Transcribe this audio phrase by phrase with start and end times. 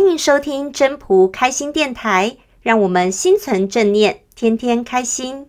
[0.00, 5.46] 欢迎收听真朴开心电台，让我们心存正念，天天开心。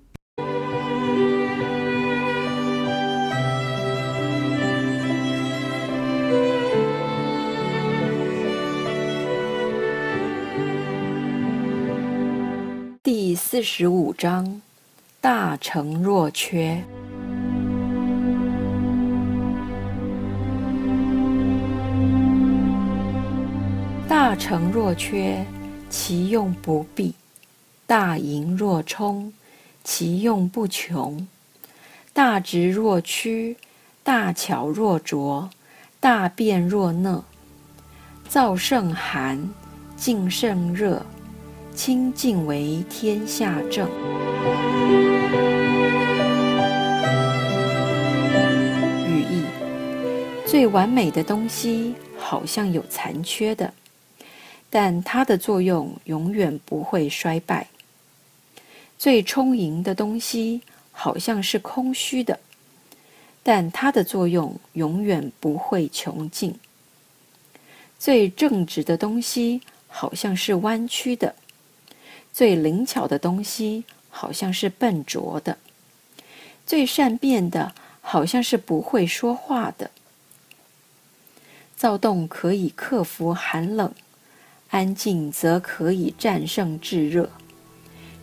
[13.01, 14.61] 第四十五章：
[15.21, 16.83] 大成若缺。
[24.51, 25.45] 诚若缺，
[25.89, 27.13] 其用不弊；
[27.87, 29.31] 大盈若冲，
[29.81, 31.25] 其用不穷；
[32.11, 33.55] 大直若屈，
[34.03, 35.49] 大巧若拙，
[36.01, 37.23] 大辩若讷。
[38.29, 39.49] 燥胜寒，
[39.95, 41.05] 静胜热，
[41.73, 43.87] 清静为天下正。
[49.07, 49.45] 寓意：
[50.45, 53.73] 最完美的东西，好像有残缺的。
[54.71, 57.67] 但它的作用永远不会衰败。
[58.97, 62.39] 最充盈的东西好像是空虚的，
[63.43, 66.57] 但它的作用永远不会穷尽。
[67.99, 71.35] 最正直的东西好像是弯曲的，
[72.31, 75.57] 最灵巧的东西好像是笨拙的，
[76.65, 79.91] 最善变的好像是不会说话的。
[81.75, 83.93] 躁动可以克服寒冷。
[84.71, 87.29] 安静则可以战胜炙热，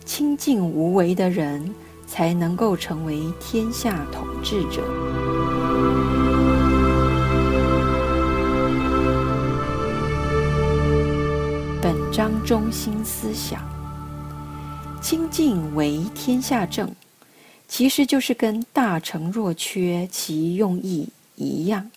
[0.03, 1.75] 清静无为的人
[2.07, 4.81] 才能够成为天下统治者。
[11.79, 13.61] 本章中心思想：
[14.99, 16.89] 清静为天下正，
[17.67, 21.91] 其实就是跟大成若缺其用意一样。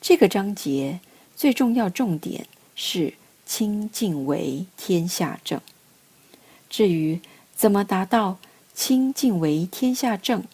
[0.00, 1.00] 这个章节
[1.34, 3.12] 最重要重点是。
[3.54, 5.60] 清静为天下正。
[6.70, 7.20] 至于
[7.54, 8.38] 怎么达到
[8.72, 10.44] 清静为天下正，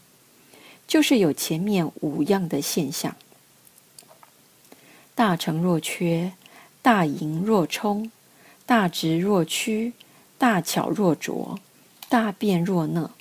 [0.88, 3.14] 就是有前面五样的现象：
[5.14, 6.32] 大成若缺，
[6.82, 8.10] 大盈若冲，
[8.66, 9.92] 大直若屈，
[10.36, 11.60] 大巧若拙，
[12.08, 13.12] 大辩若讷。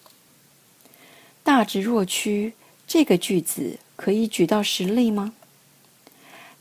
[1.44, 2.54] 大直若屈
[2.88, 5.36] 这个句子可以举到实例吗？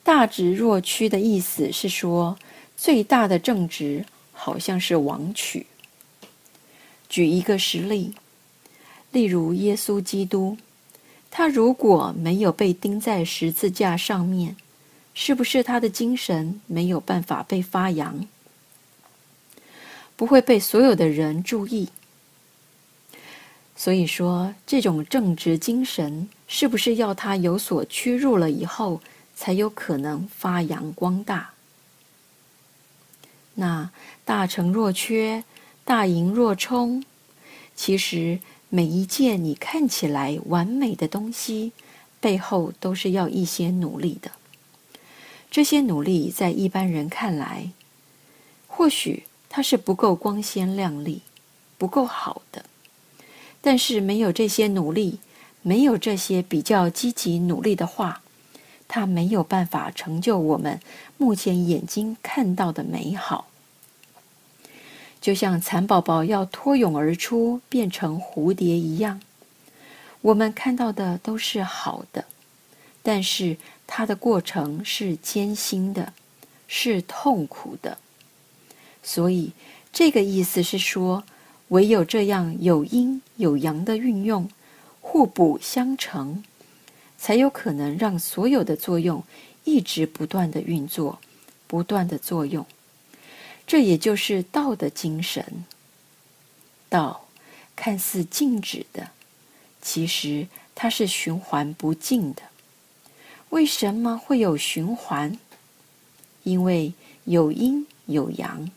[0.03, 2.37] 大直若屈的意思是说，
[2.77, 5.67] 最大的正直好像是王曲。
[7.09, 8.13] 举一个实例，
[9.13, 10.59] 例如耶稣基督，
[11.31, 14.57] 他如果没有被钉在十字架上面，
[15.15, 18.27] 是不是他的精神没有办法被发扬，
[20.15, 21.89] 不会被所有的人注意？
[23.75, 29.01] 所以说，这种正直精神，是不是要他有所屈辱了以后，
[29.35, 31.53] 才有可能发扬光大？
[33.57, 33.91] 那
[34.25, 35.45] 大成若缺，
[35.85, 37.05] 大盈若冲，
[37.75, 41.73] 其实每一件你看起来完美的东西，
[42.21, 44.31] 背后都是要一些努力的。
[45.51, 47.71] 这些努力在一般人看来，
[48.67, 51.23] 或许它是不够光鲜亮丽，
[51.79, 52.65] 不够好的。
[53.63, 55.19] 但是没有这些努力，
[55.63, 58.23] 没有这些比较积极努力的话，
[58.89, 60.81] 它没有办法成就我们
[61.17, 63.49] 目前眼睛看到的美好。
[65.21, 69.21] 就像蚕宝宝要脱颖而出变成蝴蝶一样，
[70.21, 72.27] 我们看到的都是好的，
[73.03, 73.57] 但是
[73.89, 76.13] 它的过程是艰辛的，
[76.69, 77.99] 是痛苦的。
[79.03, 79.53] 所以
[79.93, 81.25] 这个意思是说，
[81.69, 84.49] 唯有这样有阴有阳的运用，
[85.01, 86.45] 互补相成，
[87.19, 89.23] 才有可能让所有的作用
[89.65, 91.19] 一直不断的运作，
[91.67, 92.65] 不断的作用。
[93.67, 95.65] 这也就是道的精神。
[96.89, 97.27] 道
[97.75, 99.11] 看似静止的，
[99.83, 102.43] 其实它是循环不尽的。
[103.51, 105.39] 为什么会有循环？
[106.45, 106.93] 因为
[107.25, 108.71] 有阴有阳。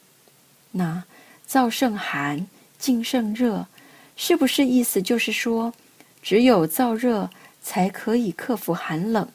[0.71, 1.03] 那
[1.47, 2.47] 燥胜寒，
[2.77, 3.67] 静胜热，
[4.15, 5.73] 是不是意思就是说，
[6.21, 7.29] 只有燥热
[7.61, 9.27] 才可以克服寒冷？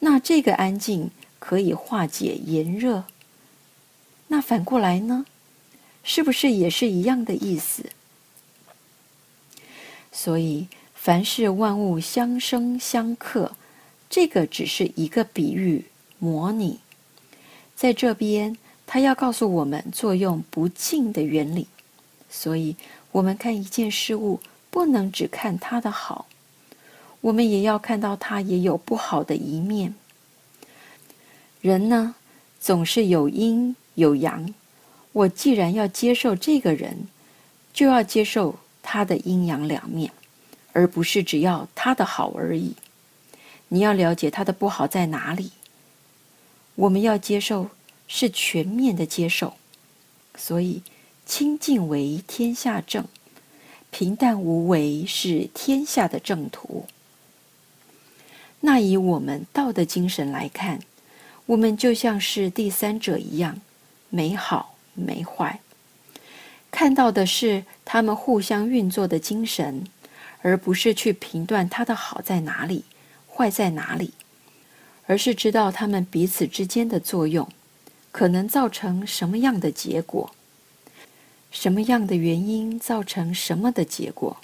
[0.00, 3.04] 那这个安静可以化解炎热？
[4.28, 5.26] 那反过来呢？
[6.02, 7.90] 是不是也是一样的意思？
[10.12, 13.52] 所以，凡是万物相生相克，
[14.10, 15.86] 这个只是一个比喻
[16.18, 16.80] 模拟。
[17.74, 18.56] 在这边，
[18.86, 21.66] 他要告诉我们作用不尽的原理。
[22.28, 22.76] 所以，
[23.12, 24.40] 我们看一件事物，
[24.70, 26.26] 不能只看它的好，
[27.24, 29.94] 我们也要看到他也有不好的一面。
[31.62, 32.14] 人呢，
[32.60, 33.74] 总是有阴。
[33.94, 34.52] 有阳，
[35.12, 37.06] 我既然要接受这个人，
[37.72, 40.10] 就要接受他的阴阳两面，
[40.72, 42.74] 而不是只要他的好而已。
[43.68, 45.52] 你要了解他的不好在哪里。
[46.74, 47.70] 我们要接受，
[48.08, 49.54] 是全面的接受。
[50.34, 50.82] 所以，
[51.24, 53.04] 清净为天下正，
[53.92, 56.86] 平淡无为是天下的正途。
[58.66, 60.80] 那以我们道的精神来看，
[61.44, 63.60] 我们就像是第三者一样，
[64.08, 65.60] 没好没坏，
[66.70, 69.84] 看到的是他们互相运作的精神，
[70.40, 72.84] 而不是去评断他的好在哪里，
[73.28, 74.14] 坏在哪里，
[75.06, 77.46] 而是知道他们彼此之间的作用，
[78.10, 80.30] 可能造成什么样的结果，
[81.50, 84.38] 什么样的原因造成什么的结果。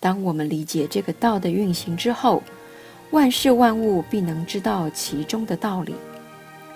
[0.00, 2.42] 当我们理解这个道的运行之后，
[3.12, 5.94] 万事万物必能知道其中的道理，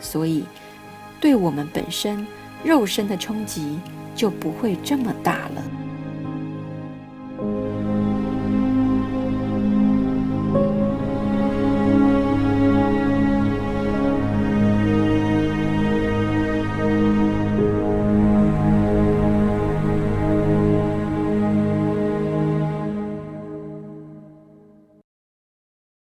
[0.00, 0.44] 所以
[1.20, 2.26] 对我们本身
[2.64, 3.78] 肉身的冲击
[4.14, 5.79] 就不会这么大了。